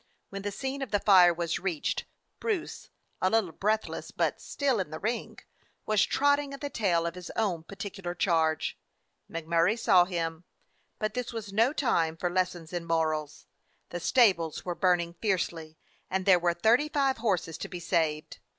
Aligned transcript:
When 0.31 0.41
the 0.41 0.49
scene 0.51 0.81
of 0.81 0.89
the 0.89 0.99
fire 0.99 1.31
was 1.31 1.59
reached, 1.59 2.05
Bruce, 2.39 2.89
a 3.21 3.29
little 3.29 3.51
breathless 3.51 4.09
but 4.09 4.41
"still 4.41 4.79
in 4.79 4.89
the 4.89 4.97
ring," 4.97 5.37
was 5.85 6.03
trotting 6.07 6.55
at 6.55 6.61
the 6.61 6.71
tail 6.71 7.05
of 7.05 7.13
his 7.13 7.29
own 7.35 7.61
particular 7.61 8.15
charge. 8.15 8.79
Mac 9.29 9.45
Murray 9.45 9.75
saw 9.77 10.05
him, 10.05 10.43
but 10.97 11.13
this 11.13 11.31
was 11.31 11.53
no 11.53 11.71
time 11.71 12.17
for 12.17 12.31
lessons 12.31 12.73
in 12.73 12.83
morals. 12.83 13.45
The 13.89 13.99
stables 13.99 14.65
were 14.65 14.73
burning 14.73 15.13
fiercely, 15.21 15.77
and 16.09 16.25
there 16.25 16.39
were 16.39 16.55
thirty 16.55 16.89
five 16.89 17.17
horses 17.19 17.55
to 17.59 17.67
be 17.67 17.79
saved. 17.79 18.39